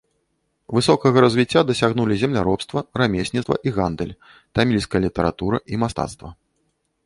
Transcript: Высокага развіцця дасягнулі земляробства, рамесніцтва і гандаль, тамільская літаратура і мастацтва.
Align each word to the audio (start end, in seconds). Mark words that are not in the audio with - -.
Высокага 0.77 1.17
развіцця 1.25 1.61
дасягнулі 1.71 2.15
земляробства, 2.23 2.79
рамесніцтва 3.03 3.55
і 3.69 3.77
гандаль, 3.77 4.13
тамільская 4.59 5.01
літаратура 5.07 5.57
і 5.75 5.85
мастацтва. 5.85 6.29